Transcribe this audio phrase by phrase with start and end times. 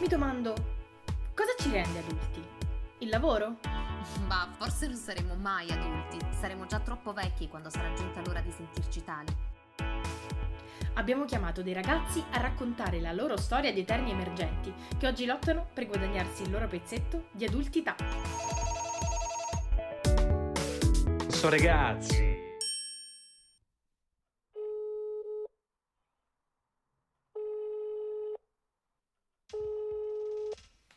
[0.00, 0.54] Mi domando,
[1.34, 2.42] cosa ci rende adulti?
[3.00, 3.58] Il lavoro?
[4.26, 8.50] Ma forse non saremo mai adulti, saremo già troppo vecchi quando sarà giunta l'ora di
[8.50, 9.36] sentirci tali.
[10.94, 15.68] Abbiamo chiamato dei ragazzi a raccontare la loro storia di eterni emergenti che oggi lottano
[15.74, 17.94] per guadagnarsi il loro pezzetto di adultità.
[21.28, 22.29] So ragazzi.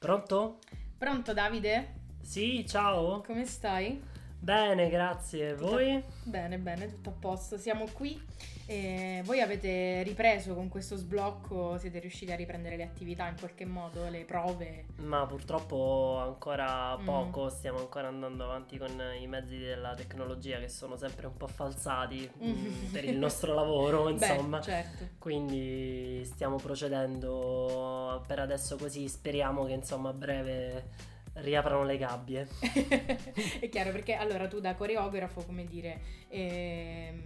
[0.04, 0.60] Pronto?
[0.98, 1.94] Pronto Davide?
[2.22, 3.22] Sì, ciao.
[3.22, 4.02] Come stai?
[4.44, 5.56] Bene, grazie.
[5.56, 6.04] Tutto- Voi?
[6.24, 7.58] Bene, bene, tutto a posto.
[7.58, 8.22] Siamo qui.
[8.66, 11.78] e voi avete ripreso con questo sblocco?
[11.78, 14.86] Siete riusciti a riprendere le attività in qualche modo, le prove?
[15.00, 17.04] Ma purtroppo ancora Mm.
[17.06, 18.90] poco, stiamo ancora andando avanti con
[19.20, 22.92] i mezzi della tecnologia che sono sempre un po' falsati mm, Mm.
[22.94, 24.60] per il nostro lavoro, insomma.
[24.60, 25.08] Beh, certo.
[25.20, 32.48] Quindi stiamo procedendo per adesso così, speriamo che insomma a breve riaprano le gabbie.
[33.60, 37.22] È chiaro perché allora tu da coreografo, come dire, ehm,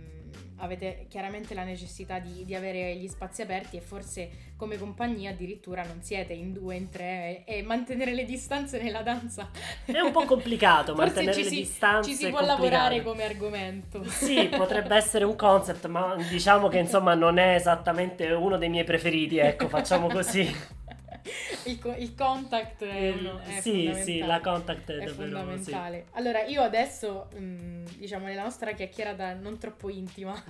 [0.58, 5.84] avete chiaramente la necessità di, di avere gli spazi aperti e forse come compagnia addirittura
[5.84, 9.52] non siete in due, in tre e, e mantenere le distanze nella danza
[9.86, 12.10] È un po' complicato mantenere ci le si- distanze.
[12.10, 12.46] ci si può complicato.
[12.46, 14.04] lavorare come argomento.
[14.06, 18.84] Sì, potrebbe essere un concept, ma diciamo che insomma non è esattamente uno dei miei
[18.84, 20.50] preferiti, ecco, facciamo così.
[21.66, 24.42] il, il contact è, uno, è sì, sì, la fondamentale.
[24.42, 25.16] contact è, È davvero sì.
[25.36, 26.06] fondamentale.
[26.12, 30.34] Allora, io adesso, mh, diciamo, nella nostra chiacchierata non troppo intima,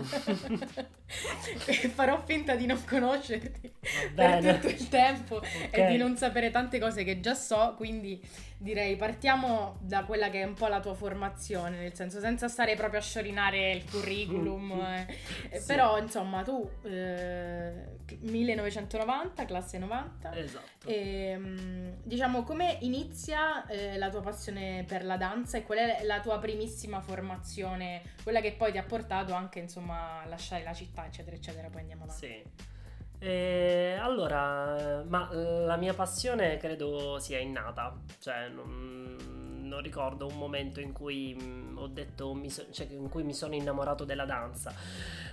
[1.94, 3.72] farò finta di non conoscerti
[4.14, 5.46] per tutto il tempo Ok.
[5.72, 8.22] e di non sapere tante cose che già so, quindi
[8.58, 12.76] direi partiamo da quella che è un po' la tua formazione, nel senso senza stare
[12.76, 15.60] proprio a sciorinare il curriculum, eh.
[15.60, 15.66] Sì.
[15.66, 20.36] però insomma tu eh, 1990, classe 90.
[20.36, 20.88] Esatto.
[20.88, 26.04] E, mm, diciamo, come inizia eh, la tua passione per la danza e qual è
[26.04, 30.74] la tua primissima formazione, quella che poi ti ha portato anche, insomma, a lasciare la
[30.74, 31.70] città, eccetera, eccetera.
[31.70, 32.26] Poi andiamo avanti.
[32.26, 32.76] Sì.
[33.20, 39.16] Eh, allora, ma la mia passione credo sia innata, cioè non,
[39.64, 43.34] non ricordo un momento in cui mm, ho detto, mi so- cioè, in cui mi
[43.34, 44.72] sono innamorato della danza.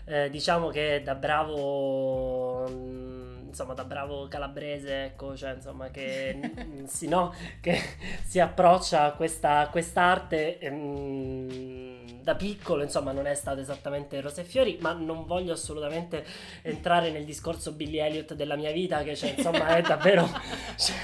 [0.07, 6.51] Eh, diciamo che da bravo, mm, insomma, da bravo calabrese, ecco, cioè, insomma, che,
[6.87, 7.81] sì, no, che
[8.25, 14.45] si approccia a questa quest'arte mm, da piccolo, insomma, non è stato esattamente rose e
[14.45, 16.25] fiori, ma non voglio assolutamente
[16.63, 20.29] entrare nel discorso Billy Elliot della mia vita, che cioè, insomma è davvero,
[20.77, 20.97] cioè,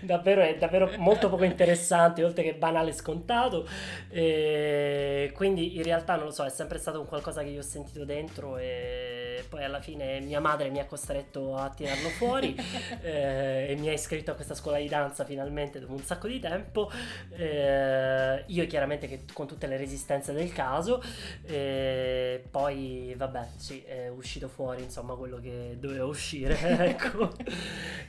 [0.00, 3.68] davvero, è davvero molto poco interessante, oltre che banale scontato.
[4.10, 7.62] E quindi in realtà non lo so, è sempre stato un qualcosa che io ho
[7.62, 9.11] sentito dentro e
[9.48, 12.54] poi alla fine mia madre mi ha costretto a tirarlo fuori
[13.02, 16.40] eh, e mi ha iscritto a questa scuola di danza finalmente dopo un sacco di
[16.40, 16.90] tempo.
[17.30, 21.02] Eh, io chiaramente che con tutte le resistenze del caso,
[21.44, 27.30] e poi vabbè, sì, è uscito fuori insomma quello che doveva uscire, ecco.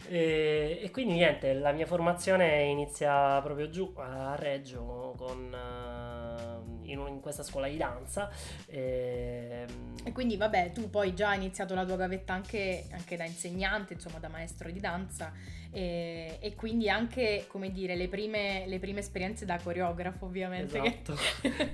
[0.08, 5.83] E, e quindi niente, la mia formazione inizia proprio giù a Reggio con, eh,
[6.94, 8.30] in, in questa scuola di danza.
[8.68, 9.66] E,
[10.04, 13.94] E quindi, vabbè, tu poi già hai iniziato la tua gavetta anche, anche da insegnante,
[13.94, 15.32] insomma, da maestro di danza.
[15.76, 20.80] E, e quindi anche, come dire, le prime, le prime esperienze da coreografo, ovviamente.
[20.80, 21.18] che- Esatto,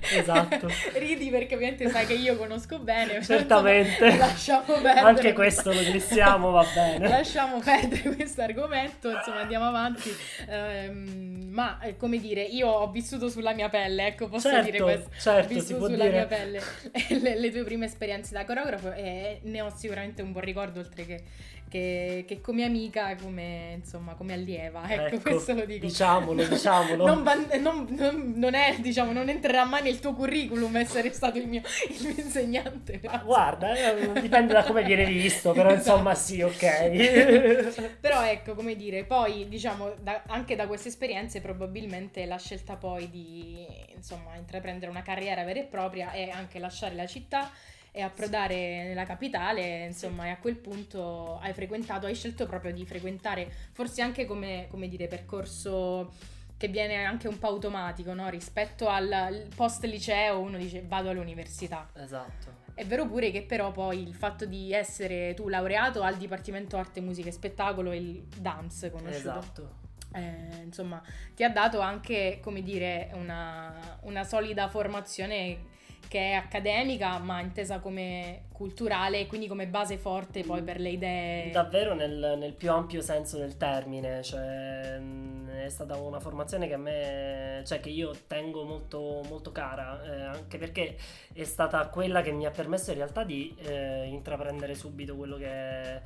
[0.16, 0.68] esatto.
[0.98, 3.22] Ridi perché ovviamente sai che io conosco bene.
[3.22, 4.16] Certamente.
[4.16, 5.00] lasciamo perdere.
[5.00, 7.08] Anche questo lo glissiamo, va bene.
[7.08, 10.10] Lasciamo perdere questo argomento, insomma andiamo avanti.
[10.48, 14.82] Ehm, ma eh, come dire, io ho vissuto sulla mia pelle, ecco, posso Certo, dire
[14.82, 15.10] questo.
[15.18, 16.10] certo, ho vissuto sulla dire.
[16.10, 16.60] mia pelle
[17.20, 21.04] le, le tue prime esperienze da coreografo e ne ho sicuramente un buon ricordo, oltre
[21.04, 21.22] che,
[21.68, 24.88] che, che come amica, come insomma, come allieva.
[24.88, 25.86] Ecco, questo lo dico.
[25.86, 27.06] Diciamolo, diciamolo.
[27.06, 31.38] Non, ban- non- non- non è, diciamo, non entrerà mai nel tuo curriculum essere stato
[31.38, 33.00] il mio, il mio insegnante.
[33.04, 35.90] Ma Guarda, eh, dipende da come viene visto, però Esatto.
[35.90, 37.88] insomma sì, ok.
[38.00, 43.08] Però ecco, come dire, poi diciamo da- anche da queste esperienze probabilmente la scelta poi
[43.10, 47.50] di insomma intraprendere una carriera vera e propria e anche lasciare la città
[47.92, 52.86] e approdare nella capitale, insomma, e a quel punto hai frequentato, hai scelto proprio di
[52.86, 56.12] frequentare, forse anche come, come dire, percorso
[56.56, 58.28] che viene anche un po' automatico, no?
[58.28, 61.88] Rispetto al post liceo uno dice vado all'università.
[61.94, 62.58] Esatto.
[62.74, 67.00] È vero pure che però poi il fatto di essere tu laureato al Dipartimento Arte,
[67.00, 69.74] Musica e Spettacolo e il dance conosciuto, Esatto.
[70.12, 71.02] Eh, insomma,
[71.34, 75.68] ti ha dato anche, come dire, una, una solida formazione
[76.08, 80.88] che è accademica ma intesa come culturale e quindi come base forte poi per le
[80.90, 81.50] idee.
[81.52, 86.74] Davvero nel, nel più ampio senso del termine, cioè mh, è stata una formazione che
[86.74, 90.96] a me, cioè che io tengo molto, molto cara, eh, anche perché
[91.32, 95.46] è stata quella che mi ha permesso in realtà di eh, intraprendere subito quello che
[95.46, 96.02] è,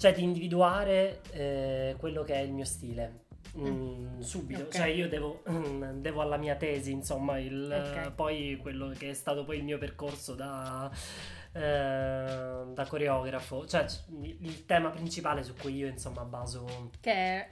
[0.00, 3.24] cioè di individuare eh, quello che è il mio stile.
[3.58, 4.68] Mm, subito, Ok.
[4.72, 8.12] cioè io devo, mm, devo alla mia tesi, insomma, il, Ok.
[8.12, 10.90] poi quello che è stato poi il mio percorso da,
[11.52, 13.84] eh, da coreografo, cioè
[14.22, 17.48] il tema principale su cui io insomma baso, Che è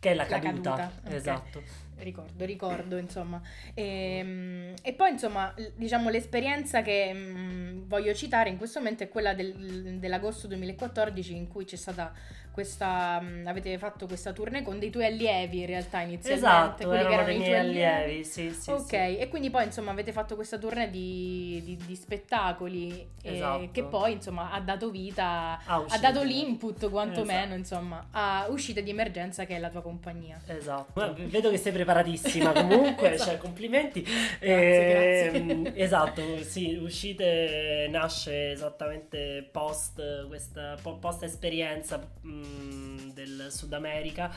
[0.00, 1.12] che è la La caduta, caduta, ok.
[1.12, 1.62] esatto.
[1.98, 3.40] Ricordo, ricordo, insomma.
[3.74, 9.34] E, e poi, insomma, diciamo l'esperienza che mm, voglio citare in questo momento è quella
[9.34, 12.12] del- dell'agosto 2014 in cui c'è stata
[12.50, 17.06] questa, mm, avete fatto questa tournée con dei tuoi allievi in realtà inizialmente, Esatto, quelli
[17.06, 17.60] che erano erano dei i miei tuoi
[17.96, 19.16] allievi, sì, sì, ok, sì.
[19.16, 23.68] e quindi poi insomma avete fatto questa tournée di, di- di spettacoli eh, Esatto.
[23.72, 27.54] che poi insomma ha dato vita, ha dato l'input quantomeno Esatto.
[27.58, 30.38] insomma a uscite di emergenza che è la tua compagnia.
[30.46, 33.30] Esatto, vedo che sei preparatissima comunque, Esatto.
[33.30, 34.04] cioè complimenti.
[34.44, 35.72] Grazie, Ehm, grazie.
[35.74, 44.30] Esatto, sì, uscite nasce esattamente post questa po- post esperienza mh, del Sud America.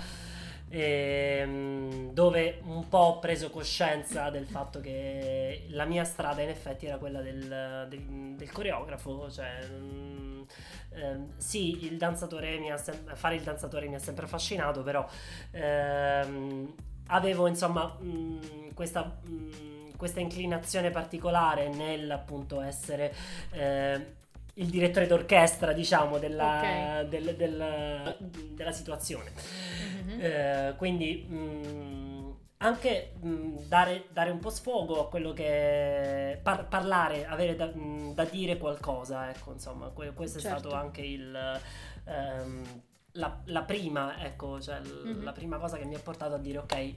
[0.70, 6.86] ehm, dove un po' ho preso coscienza del fatto che la mia strada in effetti
[6.88, 10.46] era quella del, del- del coreografo, cioè mh,
[10.94, 15.08] ehm, sì, il danzatore mi ha sem- fare il danzatore mi ha sempre affascinato, però
[15.52, 16.74] ehm,
[17.08, 23.14] avevo insomma mh, questa, mh, questa inclinazione particolare nel appunto essere
[23.52, 24.14] eh,
[24.58, 26.60] il direttore d'orchestra, diciamo, della,
[27.02, 27.02] Ok.
[27.10, 28.16] del- del-
[28.54, 29.32] della situazione.
[30.06, 30.20] Mhm.
[30.22, 37.26] Eh, quindi mh, anche mh, dare, dare un po' sfogo a quello che par- parlare,
[37.26, 37.70] avere da,
[38.14, 40.60] da dire qualcosa, ecco, insomma, que- questo è Certo.
[40.60, 41.60] stato anche il
[42.06, 42.64] ehm,
[43.16, 45.24] la, la prima, ecco, cioè Mhm.
[45.24, 46.96] la prima cosa che mi ha portato a dire ok,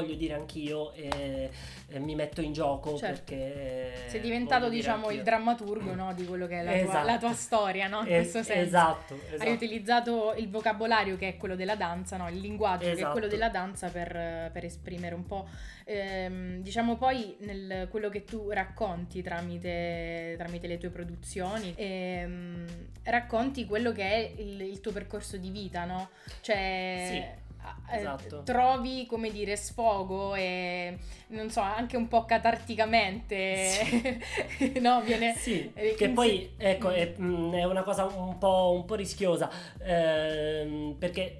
[0.00, 1.50] voglio dire anch'io e,
[1.88, 3.32] e mi metto in gioco Certo.
[3.34, 5.22] perché Sei diventato, diciamo, il anch'io.
[5.24, 7.06] drammaturgo no, di quello che è la, tua, Esatto.
[7.06, 8.00] la tua storia, no?
[8.02, 8.62] In Eh, questo senso.
[8.62, 9.42] Esatto, esatto.
[9.42, 12.28] Hai utilizzato il vocabolario che è quello della danza, no?
[12.28, 13.12] il linguaggio che è Esatto.
[13.12, 15.48] quello della danza per, per esprimere un po',
[15.84, 22.66] ehm, diciamo poi nel, quello che tu racconti tramite, tramite le tue produzioni, ehm,
[23.04, 26.10] racconti quello che è il, il tuo percorso di vita, no?
[26.40, 27.06] Cioè...
[27.08, 27.44] Sì,
[27.90, 28.42] eh, esatto.
[28.42, 30.98] trovi come dire sfogo e
[31.28, 34.18] non so anche un po' catarticamente
[34.80, 36.92] no viene Sì, eh, che poi se- ecco Mm.
[36.92, 41.36] è, mm, è una cosa un po', un po' rischiosa ehm, perché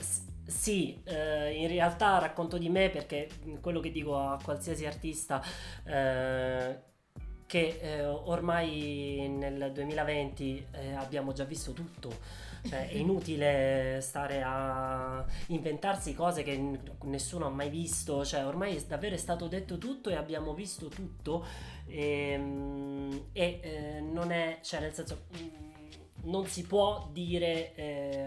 [0.47, 5.43] sì, eh, in realtà racconto di me perché mm, quello che dico a qualsiasi artista
[5.85, 6.81] eh,
[7.47, 12.45] che eh, ormai nel 2020 eh, abbiamo già visto tutto.
[12.67, 18.25] Cioè, è inutile stare a inventarsi cose che nessuno ha mai visto.
[18.25, 21.45] Cioè, ormai è- davvero stato detto tutto e abbiamo visto tutto.
[21.87, 22.95] Ehm,
[23.33, 25.25] E, eh, non è, cioè, nel senso,
[26.25, 28.27] non si può dire eh,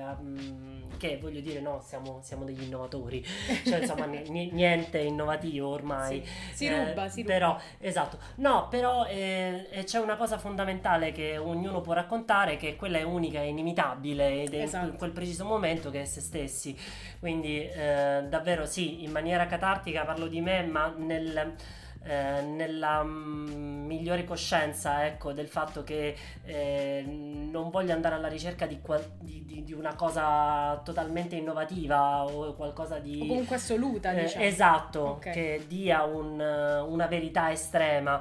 [0.98, 3.24] che voglio dire, no, siamo, siamo degli innovatori.
[3.66, 6.24] Cioè, insomma, ni- niente innovativo ormai.
[6.24, 7.34] Sì, si Eh, ruba, si ruba.
[7.34, 8.18] Però, esatto.
[8.36, 13.04] No, però eh, eh, c'è una cosa fondamentale che ognuno può raccontare, che quella è
[13.04, 14.86] unica e inimitabile ed è in Esatto.
[14.88, 16.78] quel- quel preciso momento che è se stessi.
[17.20, 21.56] Quindi, eh, davvero sì, in maniera catartica parlo di me, ma nel...
[22.04, 26.16] eh, nella mm, migliore coscienza ecco, del fatto che
[26.46, 32.24] eh, non voglio andare alla ricerca di, qual- di- di- di una cosa totalmente innovativa
[32.24, 35.30] o qualcosa di o comunque assoluta eh, diciamo esatto, Ok.
[35.32, 38.20] che dia un, eh, una verità estrema,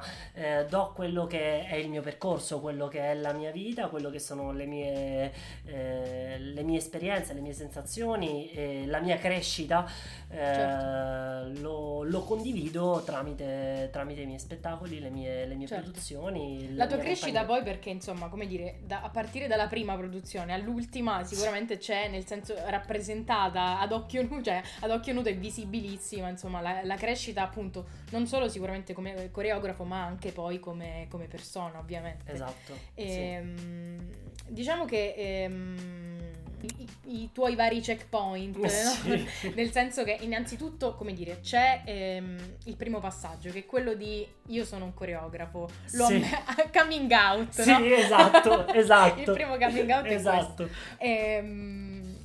[0.69, 4.19] do quello che è il mio percorso, quello che è la mia vita, quello che
[4.19, 5.31] sono le mie,
[5.65, 9.85] le mie esperienze, le mie sensazioni, la mia crescita,
[10.31, 11.61] Certo.
[11.61, 13.43] lo, lo condivido tramite,
[13.91, 15.83] tramite i miei spettacoli, le mie, le mie Certo.
[15.83, 16.75] produzioni.
[16.75, 17.45] La tua crescita compagnia.
[17.61, 22.25] poi perché insomma, come dire, da- a partire dalla prima produzione all'ultima sicuramente c'è nel
[22.25, 27.41] senso rappresentata ad occhio nudo, cioè ad occhio nudo è visibilissima, insomma, la, la crescita
[27.43, 32.31] appunto non solo sicuramente come coreografo ma anche poi come, come persona ovviamente.
[32.31, 32.73] Esatto.
[32.95, 33.01] sì.
[33.03, 34.07] Ehm,
[34.47, 36.87] Diciamo che ehm, i,
[37.21, 38.67] i tuoi vari checkpoint, no?
[38.67, 39.51] Sì.
[39.55, 44.27] nel senso che innanzitutto, come dire, c'è ehm, il primo passaggio che è quello di
[44.47, 46.15] io sono un coreografo, lo Sì.
[46.15, 47.83] amm- coming out, Sì, no?
[47.85, 49.19] esatto, esatto.
[49.19, 50.29] il primo coming out è questo.
[50.31, 50.69] Esatto.
[50.97, 52.17] Ehm,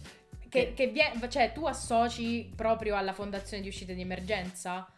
[0.49, 4.89] che, Che- che vie- cioè tu associ proprio alla fondazione di uscite di emergenza?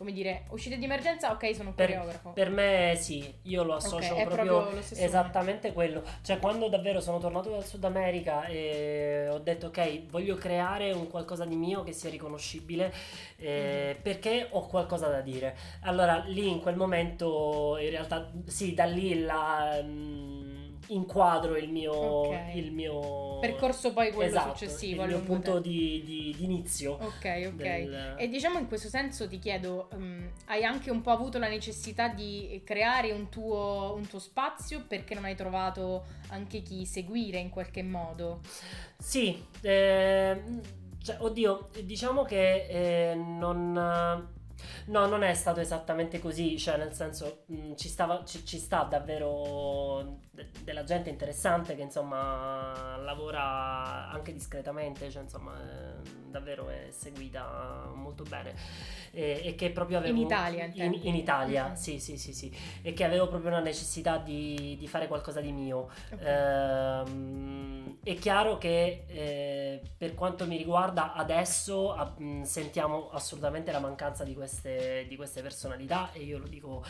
[0.00, 2.30] Come dire, uscite di emergenza, ok, sono un Per, coreografo.
[2.30, 6.02] per me sì, io lo associo Ok, è proprio, proprio lo esattamente quello.
[6.22, 11.06] Cioè, quando davvero sono tornato dal Sud America e ho detto, ok, voglio creare un
[11.10, 12.90] qualcosa di mio che sia riconoscibile
[13.36, 14.02] eh, Mhm.
[14.02, 15.54] perché ho qualcosa da dire.
[15.82, 20.49] Allora, lì in quel momento, in realtà, sì, da lì la, mm,
[20.92, 22.54] inquadro il mio, Ok.
[22.54, 26.92] il mio Percorso poi quello esatto, successivo il mio punto di, di- di inizio.
[26.92, 27.54] Ok, ok.
[27.54, 31.48] del- E diciamo in questo senso ti chiedo, mm, hai anche un po' avuto la
[31.48, 37.38] necessità di creare un tuo, un tuo spazio perché non hai trovato anche chi seguire
[37.38, 38.40] in qualche modo?
[38.98, 40.42] Sì, eh,
[41.02, 42.66] cioè, oddio, diciamo che
[43.10, 44.38] eh, non...
[44.86, 48.82] No, non è stato esattamente così, cioè nel senso mh, ci, stava, ci, ci sta
[48.84, 56.88] davvero de- della gente interessante che insomma lavora anche discretamente, cioè insomma eh, davvero è
[56.90, 58.54] seguita molto bene
[59.12, 60.16] e, e che proprio avevo...
[60.16, 61.74] In Italia, in, in Italia, Mhm.
[61.74, 65.52] sì sì sì sì, e che avevo proprio una necessità di, di fare qualcosa di
[65.52, 65.88] mio.
[66.12, 66.20] Ok.
[66.22, 73.78] Ehm, è chiaro che eh, per quanto mi riguarda adesso ah, mh, sentiamo assolutamente la
[73.80, 76.84] mancanza di queste, di queste personalità e io lo dico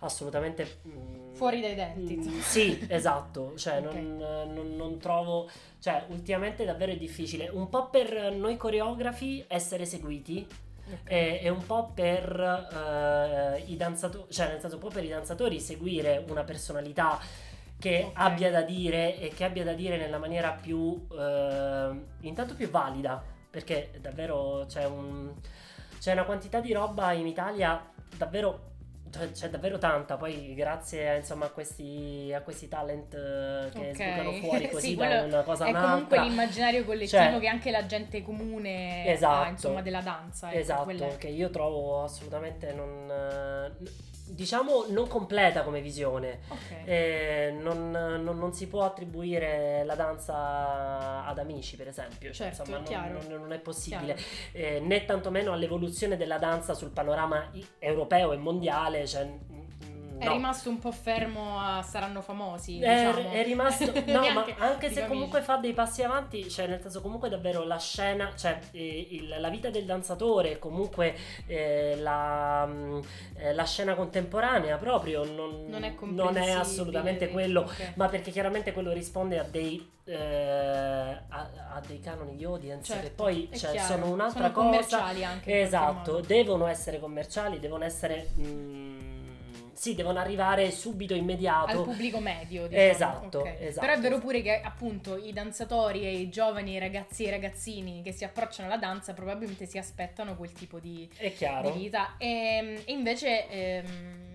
[0.00, 2.40] assolutamente mh, Fuori dai denti, insomma.
[2.42, 3.94] sì, esatto, cioè Ok.
[3.94, 4.16] non,
[4.52, 5.48] non- non trovo,
[5.80, 10.46] cioè ultimamente davvero è difficile, un po' per noi coreografi essere seguiti
[10.84, 11.10] Ok.
[11.10, 12.28] e, e un po' per
[12.72, 17.18] eh, i danzatori, cioè nel senso un po' per i danzatori seguire una personalità
[17.78, 18.12] che Ok.
[18.14, 21.90] abbia da dire e che abbia da dire nella maniera più eh,
[22.20, 25.32] intanto più valida perché davvero c'è un
[26.02, 27.80] c'è una quantità di roba in Italia
[28.16, 28.70] davvero
[29.12, 33.94] cioè, c'è davvero tanta poi grazie insomma a questi a questi talent eh, che Ok.
[33.94, 37.46] sbucano fuori così Sì, da una cosa a È comunque un'altra l'immaginario collettivo Cioè- che
[37.46, 39.44] anche la gente comune Esatto.
[39.44, 40.48] ha, insomma, della danza.
[40.50, 43.10] ecco, Esatto, è- che io trovo assolutamente non...
[43.10, 43.90] eh,
[44.34, 46.40] diciamo non completa come visione.
[46.48, 46.72] Ok.
[46.84, 52.32] Eh, non, non- non si può attribuire la danza ad amici, per esempio.
[52.32, 54.16] Cioè, Certo, insomma, non, non- è possibile.
[54.52, 59.06] Eh, né tantomeno all'evoluzione della danza sul panorama europeo e mondiale.
[59.06, 59.28] Cioè,
[60.22, 60.32] È no.
[60.32, 62.80] rimasto un po' fermo a saranno famosi.
[62.80, 63.30] È, diciamo.
[63.32, 65.06] è rimasto no ma anche se amici.
[65.08, 69.36] comunque fa dei passi avanti cioè nel senso comunque davvero la scena cioè eh, il-
[69.38, 71.14] la vita del danzatore comunque
[71.46, 73.00] eh, la, mm,
[73.36, 77.92] eh, la scena contemporanea proprio non, Non è non è assolutamente quello Ok.
[77.96, 80.16] ma perché chiaramente quello risponde a dei eh,
[81.28, 85.24] a, a dei canoni di audience Certo, che poi cioè, sono un'altra Sono cosa commerciali
[85.24, 88.91] anche esatto devono essere commerciali devono essere mm,
[89.74, 92.90] sì devono arrivare subito immediato al pubblico medio diciamo.
[92.90, 93.56] Esatto, ok.
[93.58, 93.86] esatto.
[93.86, 98.12] però è vero pure che appunto i danzatori e i giovani ragazzi e ragazzini che
[98.12, 101.70] si approcciano alla danza probabilmente si aspettano quel tipo di, È chiaro.
[101.70, 104.31] di vita e, e invece ehm,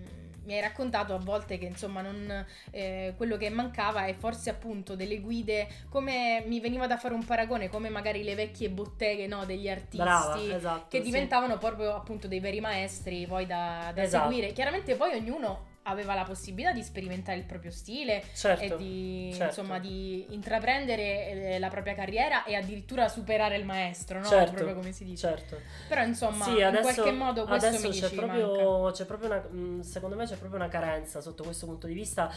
[0.48, 4.96] mi hai raccontato a volte che insomma non, eh, quello che mancava è forse appunto
[4.96, 9.46] delle guide come mi veniva da fare un paragone come magari le vecchie botteghe no,
[9.46, 10.86] degli artisti Brava, esatto.
[10.90, 11.04] che sì.
[11.04, 14.30] diventavano proprio appunto dei veri maestri poi da, da Esatto.
[14.30, 14.54] seguire.
[14.54, 18.76] Chiaramente poi ognuno aveva la possibilità di sperimentare il proprio stile certo.
[18.76, 19.62] e di, certo.
[19.62, 24.26] insomma, di intraprendere eh, la propria carriera e addirittura superare il maestro, no?
[24.26, 25.28] Certo, Proprio come si dice.
[25.28, 25.60] Certo.
[25.88, 29.30] Però insomma, sì, in adesso, qualche modo questo adesso mi c'è, dici proprio, c'è proprio
[29.30, 32.32] una, mh, secondo me c'è proprio una carenza sotto questo punto di vista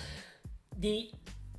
[0.68, 1.10] di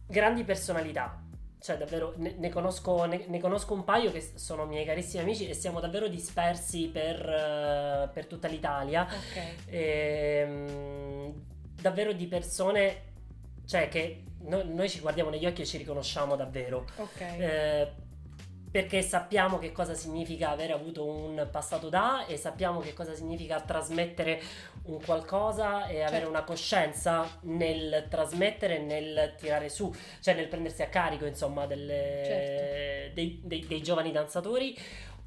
[0.08, 1.22] grandi personalità.
[1.60, 5.48] Cioè, davvero, ne, ne conosco, ne, ne conosco un paio che sono miei carissimi amici
[5.48, 9.04] e siamo davvero dispersi per, eh, per tutta l'Italia.
[9.04, 9.16] manca.
[9.16, 9.70] Ok.
[11.82, 13.02] Davvero di persone,
[13.66, 16.86] cioè che no- noi ci guardiamo negli occhi e ci riconosciamo davvero.
[16.98, 17.22] Ok.
[17.22, 17.92] Eh,
[18.72, 23.60] perché sappiamo che cosa significa avere avuto un passato da e sappiamo che cosa significa
[23.60, 24.42] trasmettere
[24.84, 26.30] un qualcosa e avere Certo.
[26.30, 33.14] una coscienza nel trasmettere nel tirare su, cioè nel prendersi a carico insomma delle- Certo.
[33.16, 34.74] dei, dei- dei giovani danzatori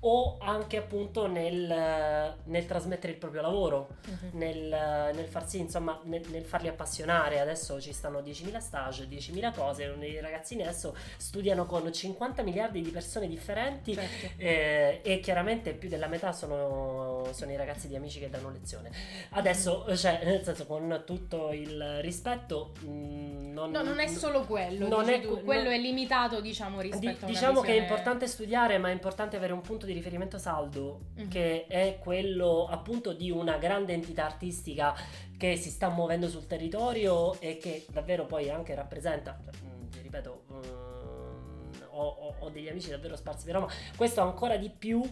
[0.06, 4.28] o anche appunto nel, nel trasmettere il proprio lavoro Mhm.
[4.38, 7.40] nel, nel far sì, insomma, nel, nel farli appassionare.
[7.40, 9.84] Adesso ci stanno 10.000 stage, 10.000 cose.
[9.84, 13.94] I ragazzini adesso studiano con 50 miliardi di persone differenti.
[13.94, 14.32] Certo.
[14.36, 18.90] eh, e chiaramente più della metà sono, sono i ragazzi di amici che danno lezione.
[19.30, 24.86] Adesso, cioè, nel senso, con tutto il rispetto, mh, non, No, non è solo quello,
[24.88, 27.66] non è tu, que- quello no- è limitato, diciamo, Di- rispetto a una diciamo che
[27.68, 31.28] è visione- importante studiare, ma è importante avere un punto di riferimento saldo, Mhm.
[31.28, 34.94] che è quello appunto di una grande entità artistica
[35.38, 39.52] che si sta muovendo sul territorio e che davvero poi anche rappresenta, cioè,
[39.90, 45.02] ti ripeto, mm, ho, ho- degli amici davvero sparsi per Roma, questo ancora di più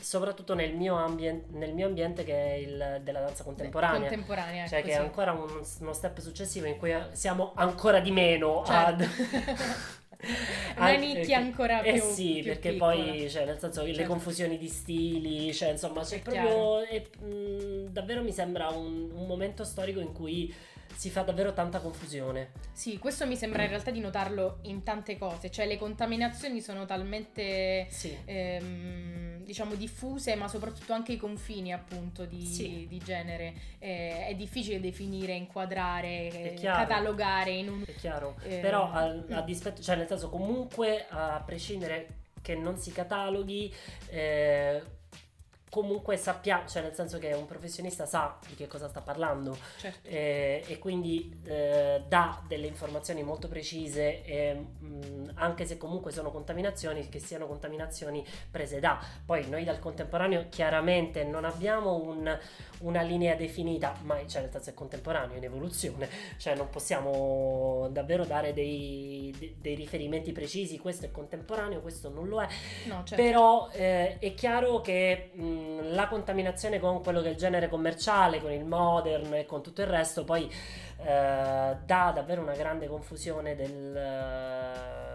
[0.00, 3.98] soprattutto nel mio, ambien- nel mio ambiente che è il della danza contemporanea.
[4.08, 8.12] Contemporanea, Cioè ecco, che è ancora un- uno step successivo in cui siamo ancora di
[8.12, 9.02] meno Certo.
[9.04, 9.08] ad...
[10.76, 12.94] Una nicchia ancora Eh più sì, più perché piccola.
[12.94, 14.04] poi, cioè, nel senso, le Certo.
[14.04, 16.80] confusioni di stili, cioè, insomma, c'è È proprio...
[16.82, 20.52] è, mh, davvero mi sembra un, un momento storico in cui
[20.98, 22.50] si fa davvero tanta confusione.
[22.72, 26.86] Sì, questo mi sembra in realtà di notarlo in tante cose, cioè le contaminazioni sono
[26.86, 28.18] talmente Sì.
[28.24, 32.86] ehm, diciamo diffuse, ma soprattutto anche i confini appunto di, Sì.
[32.88, 33.54] di genere.
[33.78, 37.84] Eh, è difficile definire, inquadrare, eh, catalogare in un...
[37.86, 39.32] È chiaro, Eh, però mm.
[39.34, 42.08] a dispetto, cioè nel senso comunque a prescindere
[42.42, 43.72] che non si cataloghi,
[44.08, 44.82] eh,
[45.70, 50.08] comunque sappiamo, cioè nel senso che un professionista sa di che cosa sta parlando Certo.
[50.08, 56.30] eh, e quindi eh, dà delle informazioni molto precise, e, mh, anche se comunque sono
[56.30, 58.98] contaminazioni, che siano contaminazioni prese da.
[59.24, 62.38] Poi noi dal contemporaneo chiaramente non abbiamo un-
[62.80, 66.08] una linea definita, ma cioè nel senso è contemporaneo, in evoluzione,
[66.38, 72.28] cioè non possiamo davvero dare dei, de- dei riferimenti precisi, questo è contemporaneo, questo non
[72.28, 72.46] lo è,
[72.86, 73.14] No, certo.
[73.22, 78.40] però eh, è chiaro che mh, la contaminazione con quello che è il genere commerciale,
[78.40, 80.50] con il modern e con tutto il resto, poi
[81.00, 85.07] eh, dà davvero una grande confusione del,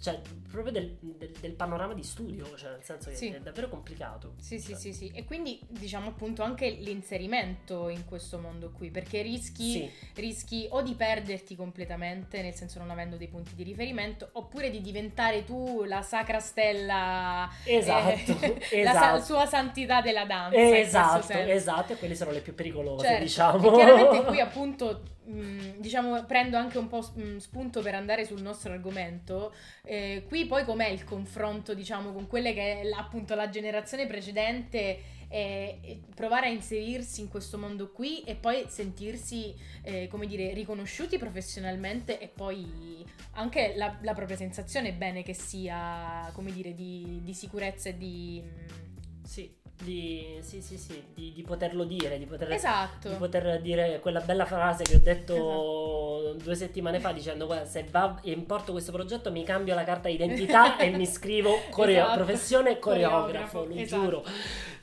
[0.00, 3.28] cioè, proprio del, del- del panorama di studio, cioè nel senso che Sì.
[3.28, 4.34] è davvero complicato.
[4.40, 5.10] Sì, sì, Cioè, sì, sì.
[5.14, 10.82] E quindi diciamo appunto anche l'inserimento in questo mondo qui, perché rischi, Sì, rischi o
[10.82, 15.84] di perderti completamente, nel senso non avendo dei punti di riferimento, oppure di diventare tu
[15.84, 18.40] la sacra stella, esatto,
[18.70, 19.22] eh, la sa- esatto.
[19.24, 20.56] sua santità della danza.
[20.58, 23.68] Esatto, esatto, e quelle sono le più pericolose, Certo, diciamo.
[23.72, 28.42] e chiaramente qui appunto mh, diciamo prendo anche un po' mh, spunto per andare sul
[28.42, 29.52] nostro argomento
[29.84, 35.16] Eh, qui poi com'è il confronto diciamo con quelle che è appunto la generazione precedente
[35.30, 40.52] e, e provare a inserirsi in questo mondo qui e poi sentirsi eh, come dire
[40.54, 47.20] riconosciuti professionalmente e poi anche la, la propria sensazione bene che sia come dire di,
[47.22, 48.86] di sicurezza e di mh,
[49.24, 54.00] Sì, di, sì, sì, sì, di, di poterlo dire, di poter, esatto di poter dire
[54.00, 58.72] quella bella frase che ho detto due settimane fa dicendo guarda se va in porto
[58.72, 62.16] questo progetto mi cambio la carta d'identità e mi scrivo coreo- Esatto.
[62.24, 64.02] professione coreografo, lo esatto.
[64.02, 64.24] giuro.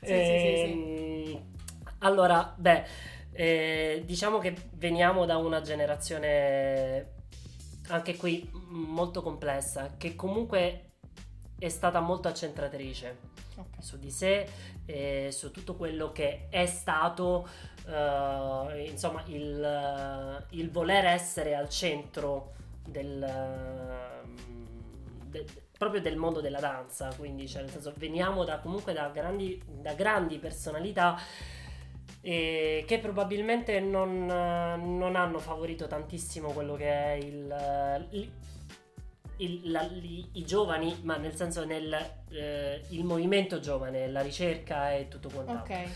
[0.02, 1.42] Sì, sì, Ehm,
[2.00, 2.84] Allora, beh,
[3.32, 7.14] eh, diciamo che veniamo da una generazione
[7.90, 10.92] anche qui molto complessa che comunque
[11.58, 13.82] è stata molto accentratrice Ok.
[13.84, 14.46] su di sé
[14.86, 17.48] e su tutto quello che è stato
[17.88, 22.54] eh, insomma il, eh, il voler essere al centro
[22.86, 24.28] del, eh,
[25.26, 25.46] de-
[25.78, 27.14] proprio del mondo della danza.
[27.18, 31.18] Quindi cioè nel senso veniamo da comunque da grandi, da grandi personalità
[32.22, 38.30] eh, che probabilmente non, eh, non hanno favorito tantissimo quello che è il, eh,
[39.38, 41.94] il- la- li- i giovani, ma nel senso nel
[42.32, 45.74] eh, il movimento giovane, la ricerca e tutto quant'altro.
[45.74, 45.90] Ok.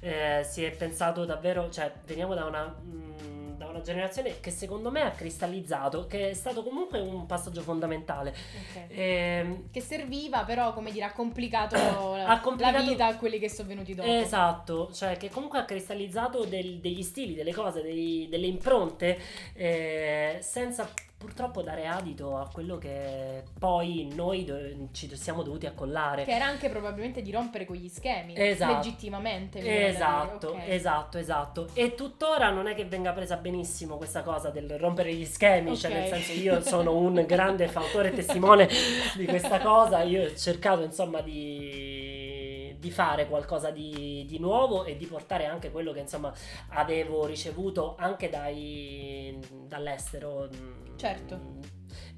[0.00, 4.90] Eh, si è pensato davvero, cioè veniamo da una, mm, da una generazione che secondo
[4.90, 8.30] me ha cristallizzato, che è stato comunque un passaggio fondamentale.
[8.30, 8.84] ok.
[8.88, 11.74] Ehm, Che serviva, però, come dire, ha complicato,
[12.16, 14.08] la- Ha complicato- la vita a quelli che sono venuti dopo.
[14.08, 19.18] Esatto, cioè che comunque ha cristallizzato del- degli stili, delle cose, dei- delle impronte,
[19.54, 26.24] eh, senza purtroppo dare adito a quello che poi noi do- ci siamo dovuti accollare.
[26.24, 28.34] Che era anche probabilmente di rompere con gli schemi.
[28.36, 28.74] Esatto.
[28.74, 29.86] Legittimamente.
[29.88, 30.62] Esatto, ok.
[30.66, 31.68] esatto, esatto.
[31.72, 35.90] E tuttora non è che venga presa benissimo questa cosa del rompere gli schemi, cioè
[35.90, 35.96] Ok.
[35.96, 38.68] nel senso io sono un grande fautore e testimone
[39.16, 44.96] di questa cosa, io ho cercato insomma di, di fare qualcosa di, di nuovo e
[44.96, 46.32] di portare anche quello che insomma
[46.70, 50.82] avevo ricevuto anche dai, dall'estero.
[50.94, 51.40] Mm, Certo.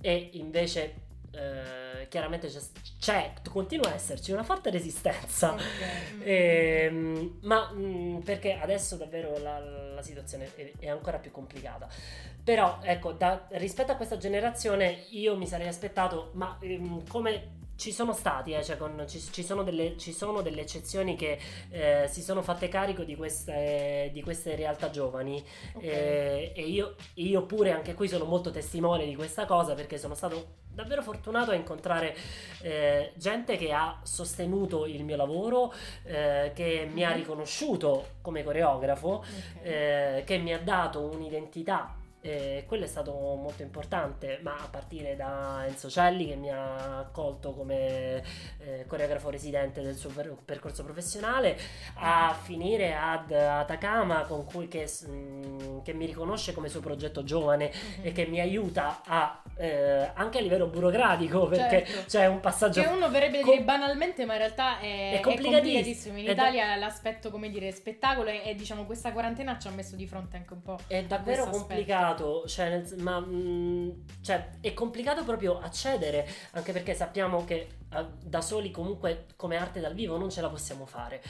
[0.00, 1.04] E invece...
[1.32, 2.60] eh, chiaramente c'è,
[2.98, 5.62] c'è, continua a esserci una forte resistenza Ok.
[6.12, 6.20] Mm.
[6.22, 11.88] Ehm, ma mh, perché adesso davvero la, la situazione è, è ancora più complicata.
[12.42, 17.92] Però ecco, da- rispetto a questa generazione io mi sarei aspettato, ma ehm, come ci
[17.92, 21.38] sono stati, eh, cioè con- ci, ci sono delle, ci sono delle eccezioni che
[21.70, 25.42] eh, si sono fatte carico di queste, di queste realtà giovani
[25.74, 25.82] Ok.
[25.82, 30.14] eh, e io, io pure anche qui sono molto testimone di questa cosa perché sono
[30.14, 32.14] stato davvero fortunato a incontrare
[32.62, 35.72] eh, gente che ha sostenuto il mio lavoro,
[36.04, 37.16] eh, che mi ha Mhm.
[37.16, 39.24] riconosciuto come coreografo, Ok.
[39.62, 41.94] eh, che mi ha dato un'identità
[42.26, 46.98] E quello è stato molto importante, ma a partire da Enzo Celli che mi ha
[46.98, 48.20] accolto come
[48.58, 51.56] eh, coreografo residente del suo per- percorso professionale,
[51.94, 57.70] a finire ad Atacama con cui che, mm, che mi riconosce come suo progetto giovane
[58.02, 62.04] e che mi aiuta a, eh, anche a livello burocratico perché Certo.
[62.08, 65.18] c'è un passaggio Che uno verrebbe a com- dire banalmente, ma in realtà è, È
[65.18, 65.52] è complicatissimo.
[65.60, 66.18] complicatissimo.
[66.18, 70.08] In Italia l'aspetto, come dire, spettacolo e, e, diciamo questa quarantena ci ha messo di
[70.08, 70.78] fronte anche un po'.
[70.88, 71.58] È davvero aspetto.
[72.16, 78.70] Complicato, cioè, ma mh, cioè, è complicato proprio accedere, anche perché sappiamo che da soli
[78.70, 81.22] comunque come arte dal vivo non ce la possiamo fare,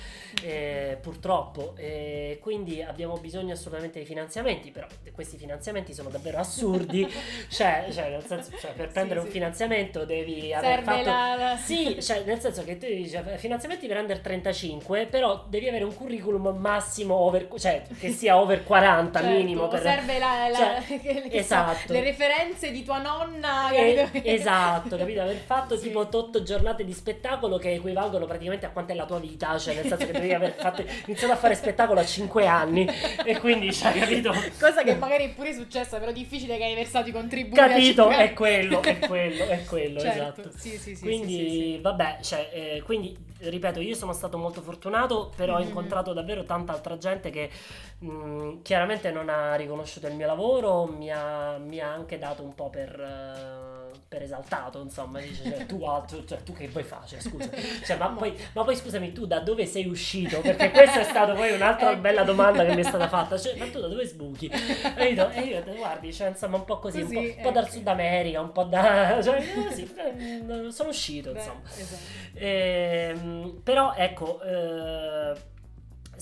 [0.43, 7.07] eh, purtroppo, e quindi abbiamo bisogno assolutamente di finanziamenti, però questi finanziamenti sono davvero assurdi,
[7.51, 9.27] cioè, cioè, nel senso, cioè, per Sì, prendere sì.
[9.27, 11.09] un finanziamento devi aver Serve fatto...
[11.43, 15.69] la, Sì, cioè nel senso che tu dici "Eh, finanziamenti per under 35, però devi
[15.69, 20.49] avere un curriculum massimo over, cioè che sia over 40 certo, minimo per serve la,
[20.49, 21.93] la- cioè, esatto.
[21.93, 23.71] le referenze di tua nonna.
[23.71, 24.27] Eh, capito?
[24.29, 25.21] esatto, capito?
[25.21, 25.89] Aver fatto Sì.
[25.89, 29.75] tipo 8 giornate di spettacolo che equivalgono praticamente a quanto è la tua vita, cioè
[29.75, 32.89] nel senso che devi aver fatto, iniziato a fare spettacolo a 5 anni
[33.25, 34.33] e quindi, cioè, capito?
[34.59, 37.61] Cosa che magari è pure successa, però difficile che hai versato i contributi.
[37.61, 38.09] Capito?
[38.09, 40.51] È quello, è quello, è quello, Certo, esatto.
[40.57, 41.03] Sì, sì, sì.
[41.03, 41.79] quindi, sì, sì, sì.
[41.83, 45.67] vabbè, cioè, eh, quindi, ripeto, io sono stato molto fortunato, però ho Mhm.
[45.67, 47.51] incontrato davvero tanta altra gente che
[47.99, 52.55] mh, chiaramente non ha riconosciuto il mio lavoro, mi ha, mi ha anche dato un
[52.55, 57.07] po' per, eh, per esaltato, insomma, dice, cioè, tu, altro, cioè, tu che vuoi fare,
[57.07, 57.51] Cioè, scusa,
[57.85, 60.41] Cioè, ma, poi, ma poi scusami, tu da dove sei uscito?
[60.41, 62.01] Perché questa è stata poi un'altra Ecco.
[62.01, 64.51] bella domanda che mi è stata fatta, cioè, ma tu da dove sbuchi?
[64.97, 67.73] E io, guardi, cioè, insomma, un po' così, un, po', Così, un po' dal ecco.
[67.73, 69.21] Sud America, un po' da...
[69.23, 71.61] Cioè, così, eh, sono uscito, Beh, insomma.
[71.75, 72.03] esatto.
[72.35, 75.35] Ehm, però ecco, eh,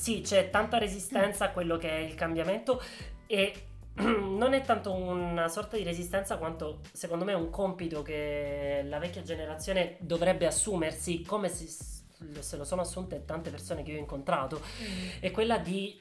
[0.04, 2.78] sì, c'è tanta resistenza a quello che è il cambiamento
[3.26, 3.54] e
[4.04, 9.22] non è tanto una sorta di resistenza quanto secondo me un compito che la vecchia
[9.22, 15.08] generazione dovrebbe assumersi come se lo sono assunte tante persone che io ho incontrato Mm.
[15.20, 15.98] è quella di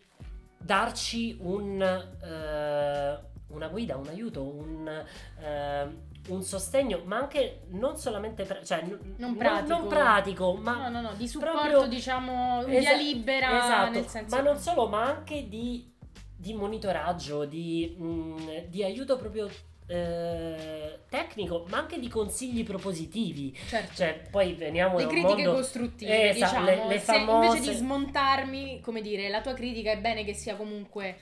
[0.57, 5.05] darci un, eh, una guida, un aiuto, un,
[5.39, 5.87] eh,
[6.29, 9.77] un sostegno, ma anche non solamente pra- cioè, n- Non pratico.
[9.77, 14.07] non pratico, ma No, no, no, di supporto, proprio- diciamo, Esa- via libera, esatto, nel
[14.07, 14.36] senso...
[14.36, 15.91] ma non solo, ma anche di,
[16.36, 19.49] di monitoraggio, di, mh, di aiuto proprio
[19.86, 23.53] eh, tecnico, ma anche di consigli propositivi.
[23.67, 23.93] Certo.
[23.95, 25.53] Cioè, poi veniamo Le critiche mondo...
[25.55, 29.91] costruttive, Esa- diciamo, le- le se famose- invece di smontarmi, come dire, la tua critica
[29.91, 31.17] è bene che sia comunque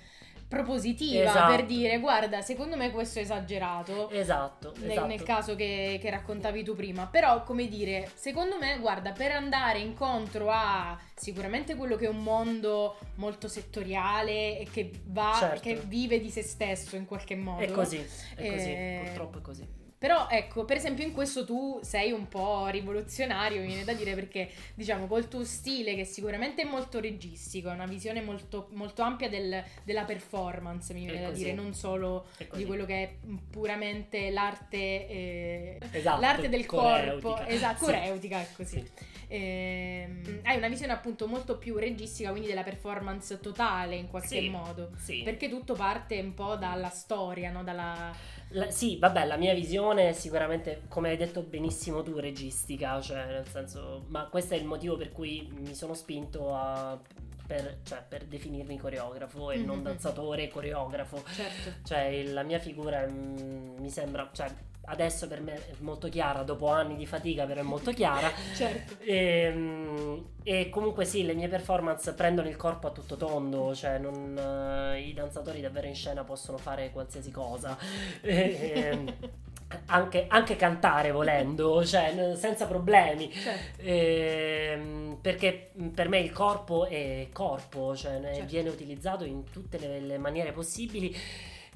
[0.51, 1.55] propositiva Esatto.
[1.55, 4.09] per dire guarda, secondo me questo è esagerato.
[4.09, 5.07] Esatto, nel, esatto.
[5.07, 9.79] nel caso che, che raccontavi tu prima, però come dire, secondo me, guarda, per andare
[9.79, 15.61] incontro a sicuramente quello che è un mondo molto settoriale e che va, Certo.
[15.61, 17.61] che vive di se stesso in qualche modo.
[17.63, 19.79] È così, è così, Eh, purtroppo è così.
[20.01, 24.15] Però ecco, per esempio in questo tu sei un po' rivoluzionario, mi viene da dire,
[24.15, 29.03] perché diciamo col tuo stile che sicuramente è molto registico, è una visione molto, molto
[29.03, 33.13] ampia del- della performance, mi viene da dire, non solo di quello che è
[33.51, 37.47] puramente l'arte, eh, Esatto, l'arte del corpo, coreutica.
[37.47, 37.91] esatto, Sì.
[37.91, 38.77] coreutica, è così.
[38.79, 39.09] Sì.
[39.27, 44.49] Ehm, hai una visione appunto molto più registica, quindi della performance totale in qualche Sì,
[44.49, 44.89] modo.
[44.97, 45.21] sì.
[45.23, 47.63] Perché tutto parte un po' dalla storia, no?
[47.63, 48.11] Dalla...
[48.53, 53.25] La- sì, vabbè, la mia visione è sicuramente, come hai detto benissimo tu, registica, cioè
[53.27, 56.99] nel senso, ma questo è il motivo per cui mi sono spinto a,
[57.47, 59.83] per, cioè, per definirmi coreografo e non Mhm.
[59.83, 61.21] danzatore coreografo.
[61.33, 61.87] Certo.
[61.87, 64.49] Cioè, la mia figura mm, mi sembra, cioè,
[64.85, 68.29] adesso per me è molto chiara, dopo anni di fatica però è molto chiara.
[68.55, 68.95] Certo.
[69.03, 74.37] E, e comunque sì, le mie performance prendono il corpo a tutto tondo, cioè non,
[74.37, 77.77] eh, i danzatori davvero in scena possono fare qualsiasi cosa,
[78.21, 78.31] E-
[78.73, 79.49] e-
[79.87, 83.31] anche, anche cantare volendo, cioè senza problemi.
[83.31, 83.81] Certo.
[83.81, 88.45] Ehm, perché per me il corpo è corpo, cioè Certo.
[88.45, 91.15] viene utilizzato in tutte le, le maniere possibili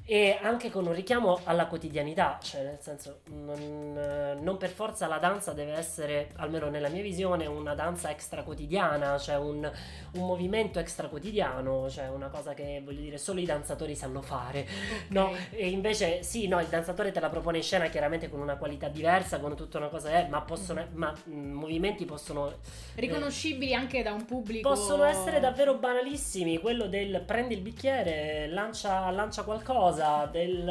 [0.06, 3.58] e anche con un richiamo alla quotidianità, cioè nel senso non,
[3.98, 8.44] eh, non per forza la danza deve essere, almeno nella mia visione, una danza extra
[8.44, 9.68] quotidiana, cioè un,
[10.12, 14.66] un movimento extra quotidiano, cioè una cosa che voglio dire solo i danzatori sanno fare.
[15.08, 18.56] No, e invece sì, no, il danzatore te la propone in scena chiaramente con una
[18.56, 22.54] qualità diversa, con tutta una cosa, eh, ma possono, ma mh, movimenti possono
[22.94, 24.68] Riconoscibili anche da un pubblico.
[24.68, 30.64] Possono essere davvero banalissimi, quello del prendi il bicchiere, lancia, lancia qualcosa, cosa del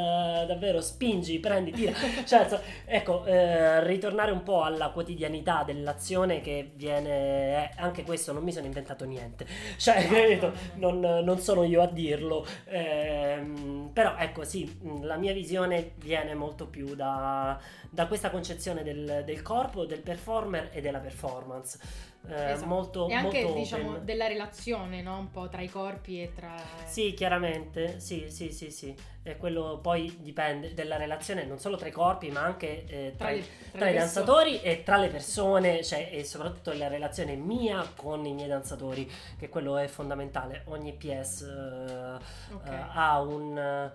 [0.48, 1.94] davvero spingi, prendi, tira.
[2.26, 7.72] Cioè, ecco, eh, ritornare un po' alla quotidianità dell'azione che viene...
[7.72, 9.46] eh, anche questo non mi sono inventato niente.
[9.78, 10.54] Cioè, capito?
[10.76, 12.46] Non, non sono io a dirlo.
[12.66, 17.60] Ehm, però ecco, sì, la mia visione viene molto più da,
[17.90, 22.14] da questa concezione del, del corpo, del performer e della performance.
[22.28, 22.66] Eh, Esatto.
[22.68, 25.18] molto, E anche, molto diciamo, della relazione, no?
[25.20, 26.56] Un po' tra i corpi e tra...
[26.86, 28.96] Sì, chiaramente, sì, sì, sì, sì.
[29.28, 33.28] E quello poi dipende dalla relazione non solo tra i corpi, ma anche eh, tra,
[33.28, 36.88] Tra, i- le, tra i le danzatori e tra le persone, cioè, e soprattutto la
[36.88, 40.62] relazione mia con i miei danzatori, che quello è fondamentale.
[40.66, 42.18] Ogni PS eh,
[42.50, 42.56] persone.
[42.56, 42.68] Ok.
[42.70, 43.92] eh, ha un...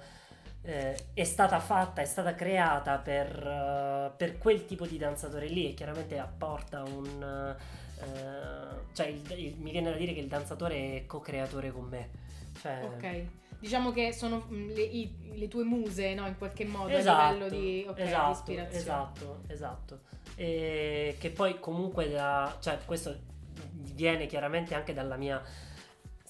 [0.63, 5.69] eh, è stata fatta, è stata creata per, eh, per quel tipo di danzatore lì
[5.71, 7.57] e chiaramente apporta un...
[8.03, 12.09] eh, cioè il- il- mi viene da dire che il danzatore è co-creatore con me.
[12.61, 13.25] Cioè, Ok.
[13.61, 16.27] Diciamo che sono mm, le, i- le tue muse, no?
[16.27, 18.79] In qualche modo Esatto, a livello di, ok, di esatto, ispirazione.
[18.79, 20.01] esatto, esatto.
[20.35, 23.15] E che poi comunque da, cioè questo
[23.95, 25.43] viene chiaramente anche dalla mia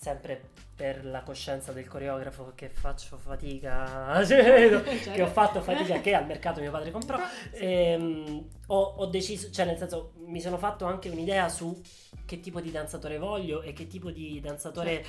[0.00, 0.40] sempre
[0.74, 3.84] per la coscienza del coreografo che faccio fatica,
[4.24, 4.80] cioè,
[5.12, 7.18] che ho fatto fatica che al mercato mio padre comprò.
[7.50, 11.78] Ehm, ho, ho deciso, cioè nel senso mi sono fatto anche un'idea su
[12.24, 15.04] che tipo di danzatore voglio e che tipo di danzatore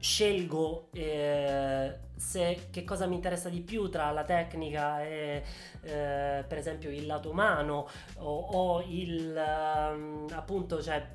[0.00, 5.42] scelgo eh, se, che cosa mi interessa di più tra la tecnica e
[5.82, 11.06] eh, per esempio il lato umano o, o il ehm, appunto cioè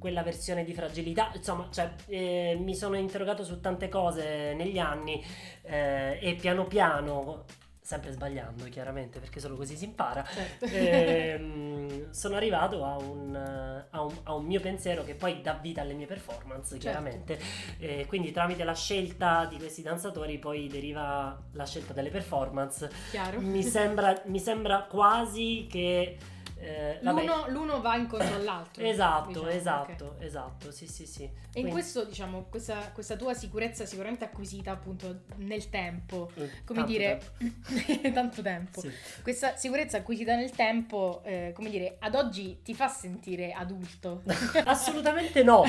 [0.00, 5.24] quella versione di fragilità insomma cioè, eh, mi sono interrogato su tante cose negli anni
[5.62, 7.44] eh, e piano piano
[7.80, 10.64] sempre sbagliando chiaramente perché solo così si impara Certo.
[10.64, 15.54] ehm, sono arrivato a un, eh, a, un, a un mio pensiero che poi dà
[15.54, 16.78] vita alle mie performance, Certo.
[16.78, 17.38] chiaramente.
[17.78, 22.88] Eh, quindi tramite la scelta di questi danzatori poi deriva la scelta delle performance.
[23.10, 23.40] Chiaro.
[23.40, 26.16] Mi sembra, mi sembra quasi che...
[26.60, 28.82] eh, L'uno, l'uno va incontro all'altro.
[28.90, 30.22] Esatto, diciamo, esatto, ok.
[30.22, 31.22] esatto, sì, sì, sì.
[31.22, 36.50] E in Quindi- questo, diciamo, questa, questa tua sicurezza sicuramente acquisita appunto nel tempo, eh,
[36.64, 38.10] come tanto dire, tempo.
[38.12, 38.80] tanto tempo.
[38.80, 38.90] Sì.
[39.22, 44.22] Questa sicurezza acquisita nel tempo, eh, come dire, ad oggi ti fa sentire adulto?
[44.64, 45.62] Assolutamente no,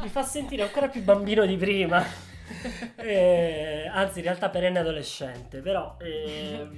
[0.00, 2.04] mi fa sentire ancora più bambino di prima.
[2.96, 6.70] Eh, anzi, in realtà perenne adolescente, però ehm,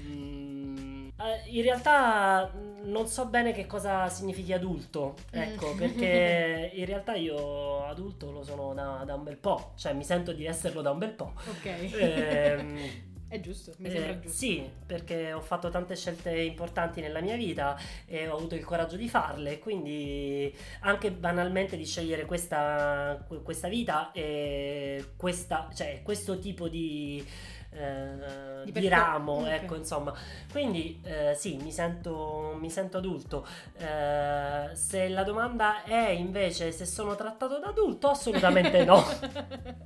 [1.16, 5.76] eh, in realtà mh, non so bene che cosa significhi adulto, ecco, Mm.
[5.78, 10.32] perché in realtà io adulto lo sono da, da un bel po', cioè mi sento
[10.32, 11.32] di esserlo da un bel po'.
[11.46, 11.66] ok.
[11.92, 14.44] Ehm, È giusto, mi sembra eh, giusto.
[14.46, 18.96] Sì, perché ho fatto tante scelte importanti nella mia vita e ho avuto il coraggio
[18.96, 26.38] di farle, quindi anche banalmente di scegliere questa, que- questa vita e questa, cioè, questo
[26.38, 27.26] tipo di,
[27.72, 29.46] eh, Di di ramo, ok.
[29.48, 30.12] ecco, insomma.
[30.50, 33.46] Quindi eh, sì, mi sento, mi sento adulto.
[33.78, 39.02] Eh, se la domanda è invece se sono trattato da adulto, assolutamente no.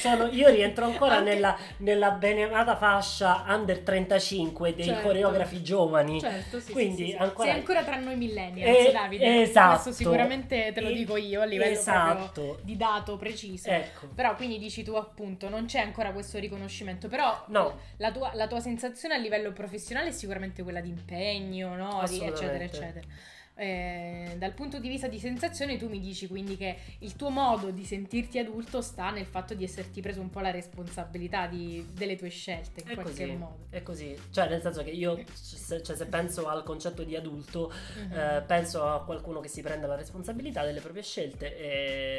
[0.00, 5.02] Sono- io rientro ancora Anche- nella, nella beneamata fascia under 35 dei Certo.
[5.06, 6.20] coreografi giovani.
[6.20, 9.42] Certo, sì, Quindi sì, sì, ancora- Sei ancora tra noi millennials, Eh, Davide.
[9.42, 9.72] esatto.
[9.82, 12.58] Questo sicuramente te lo dico io a livello esatto.
[12.62, 13.68] di dato preciso.
[13.68, 14.08] Ecco.
[14.14, 17.78] Però quindi dici tu appunto non c'è ancora questo riconoscimento, però No.
[17.96, 22.02] la, tua, la tua sensazione a livello professionale è sicuramente quella di impegno, no?
[22.06, 23.06] Di eccetera eccetera.
[23.60, 27.70] Eh, dal punto di vista di sensazione tu mi dici quindi che il tuo modo
[27.72, 32.14] di sentirti adulto sta nel fatto di esserti preso un po' la responsabilità di- delle
[32.14, 33.56] tue scelte in È qualche così, modo.
[33.70, 37.72] è così, cioè nel senso che io, se, cioè, se penso al concetto di adulto,
[37.96, 38.12] Mhm.
[38.16, 41.56] eh, penso a qualcuno che si prende la responsabilità delle proprie scelte,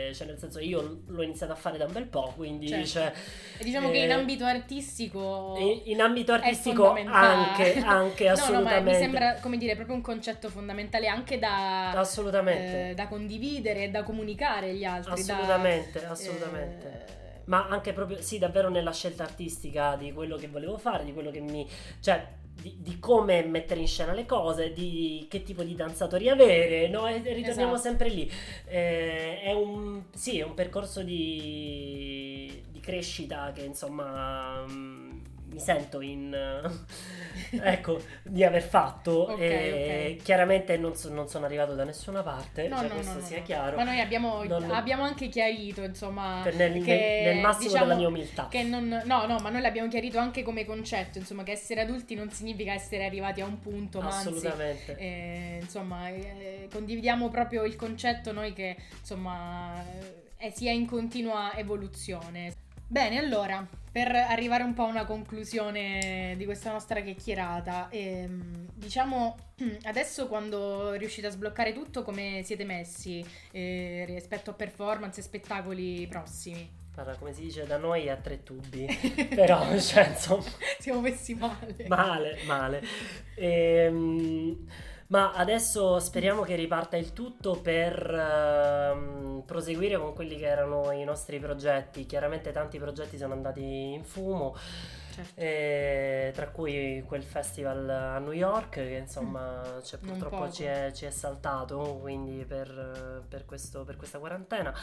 [0.09, 2.85] e, cioè nel senso io l'ho iniziato a fare da un bel po', quindi Certo.
[2.87, 3.13] cioè,
[3.59, 8.33] E diciamo che eh, in ambito artistico in, in ambito artistico anche, anche No, no,
[8.41, 8.83] assolutamente.
[8.83, 12.89] ma mi sembra come dire proprio un concetto fondamentale anche da, Assolutamente.
[12.89, 15.23] eh, da condividere e da comunicare agli altri.
[15.23, 16.87] da- Assolutamente, assolutamente.
[16.87, 21.13] eh, Ma anche proprio, sì, davvero nella scelta artistica di quello che volevo fare, di
[21.13, 21.67] quello che mi...
[21.99, 22.25] cioè,
[22.59, 27.07] di, di come mettere in scena le cose, di che tipo di danzatori avere, no?
[27.07, 27.77] E ritorniamo Esatto.
[27.77, 28.29] sempre lì.
[28.65, 30.03] Eh, è un...
[30.13, 34.65] sì, è un percorso di, di crescita che, insomma...
[35.51, 36.33] mi sento in
[37.61, 40.23] ecco di aver fatto Ok, e ok.
[40.23, 43.41] chiaramente non, so- non sono arrivato da nessuna parte No, cioè no, questo no, sia
[43.41, 47.85] chiaro Ma noi abbiamo, abbiamo anche chiarito, insomma, per- nel, che, nel- nel massimo diciamo,
[47.85, 51.43] della mia umiltà che non, no, no, ma noi l'abbiamo chiarito anche come concetto, insomma,
[51.43, 56.09] che essere adulti non significa essere arrivati a un punto, ma anzi, assolutamente eh, insomma,
[56.09, 59.83] eh, condividiamo proprio il concetto noi che, insomma,
[60.37, 62.53] eh, sia in continua evoluzione.
[62.91, 69.37] Bene, allora, per arrivare un po' a una conclusione di questa nostra chiacchierata, ehm, diciamo
[69.83, 76.07] adesso quando riuscite a sbloccare tutto, come siete messi eh, rispetto a performance e spettacoli
[76.07, 76.77] prossimi?
[76.93, 78.85] Guarda, come si dice da noi a tre tubi,
[79.33, 80.43] però cioè, insomma,
[80.79, 81.87] Siamo messi male.
[81.87, 82.83] male, male.
[83.35, 84.67] Ehm,
[85.09, 91.03] ma adesso speriamo che riparta il tutto per ehm, proseguire con quelli che erano i
[91.03, 92.05] nostri progetti.
[92.05, 94.55] Chiaramente tanti progetti sono andati in fumo,
[95.19, 95.39] Certo.
[95.41, 100.91] eh, tra cui quel festival a New York che insomma cioè, Non purtroppo ci è,
[100.93, 104.73] ci è saltato quindi per, per questo- per questa quarantena.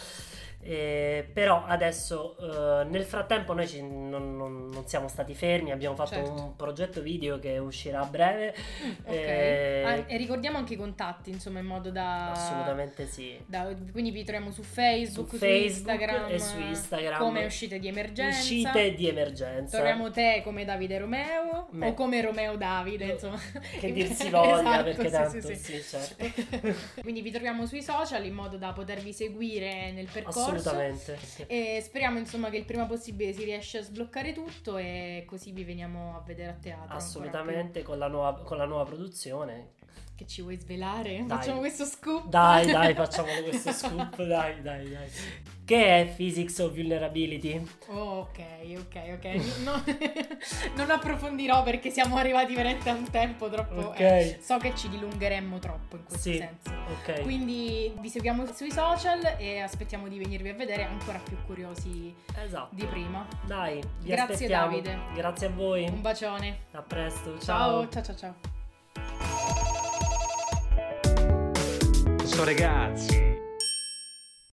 [0.60, 5.94] Eh, però adesso eh, nel frattempo noi ci- non, non- non siamo stati fermi, abbiamo
[5.94, 6.32] fatto Certo.
[6.32, 8.48] un progetto video che uscirà a breve.
[9.04, 9.12] Ok.
[9.12, 12.32] eh, Ah, e ricordiamo anche i contatti, insomma, in modo da...
[12.32, 13.38] Assolutamente sì.
[13.46, 17.18] da- quindi vi troviamo su Facebook, Su su, Facebook Instagram, e su Instagram.
[17.20, 18.38] come uscite di emergenza.
[18.38, 19.76] Uscite di emergenza.
[19.76, 21.88] Troviamo te come Davide Romeo Me.
[21.88, 23.38] o come Romeo Davide, insomma.
[23.78, 25.82] Che dir si voglia, Esatto, perché tanto sì, sì, sì.
[25.82, 27.00] certo.
[27.00, 30.50] Quindi vi troviamo sui social in modo da potervi seguire nel percorso.
[30.50, 31.18] Assolutamente.
[31.18, 31.44] sì.
[31.46, 35.64] E speriamo insomma che il prima possibile si riesce a sbloccare tutto e così vi
[35.64, 36.96] veniamo a vedere a teatro.
[36.96, 39.74] Assolutamente con la, nuova, con la nuova produzione.
[40.16, 41.24] Che ci vuoi svelare?
[41.26, 41.36] Dai.
[41.38, 42.28] Facciamo questo scoop.
[42.28, 44.16] Dai, dai, facciamo questo scoop.
[44.24, 45.08] Dai, dai, dai.
[45.62, 47.60] Che è Physics of Vulnerability?
[47.88, 48.40] Oh, ok,
[48.78, 49.62] ok, ok.
[49.64, 49.82] No-
[50.76, 53.88] non approfondirò perché siamo arrivati veramente a un tempo troppo.
[53.88, 54.00] Ok.
[54.00, 56.38] eh, so che ci dilungheremmo troppo in questo Sì.
[56.38, 56.70] senso.
[56.92, 57.20] Ok.
[57.22, 62.74] Quindi vi seguiamo sui social e aspettiamo di venirvi a vedere ancora più curiosi Esatto.
[62.74, 63.26] di prima.
[63.44, 64.66] Dai, vi Grazie, aspettiamo.
[64.70, 64.98] Davide.
[65.14, 65.84] Grazie a voi.
[65.88, 66.58] Un bacione.
[66.70, 67.38] A presto.
[67.38, 68.16] ciao, ciao, ciao.
[68.16, 68.34] ciao.
[68.40, 68.54] So
[72.44, 73.35] ragazzi.